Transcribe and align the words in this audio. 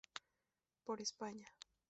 Por 0.83 0.99
España". 0.99 1.47